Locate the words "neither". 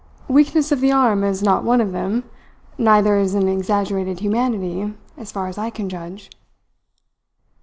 2.75-3.17